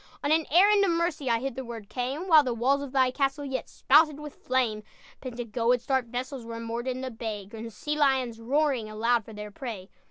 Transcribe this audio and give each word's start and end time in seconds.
On 0.23 0.31
an 0.31 0.47
errand 0.49 0.83
of 0.83 0.89
mercy 0.89 1.29
I 1.29 1.37
hitherward 1.37 1.87
came, 1.87 2.27
While 2.27 2.41
the 2.43 2.55
walls 2.55 2.81
of 2.81 2.91
thy 2.91 3.11
castle 3.11 3.45
Yet 3.45 3.69
spouted 3.69 4.19
with 4.19 4.33
flame. 4.33 4.81
"Pentagoet's 5.21 5.85
dark 5.85 6.07
vessels 6.07 6.43
Were 6.43 6.59
moored 6.59 6.87
in 6.87 7.01
the 7.01 7.11
bay, 7.11 7.45
Grim 7.45 7.69
sea 7.69 7.95
lions, 7.95 8.39
roaring 8.39 8.89
Aloud 8.89 9.23
for 9.25 9.33
their 9.33 9.51
prey." 9.51 9.91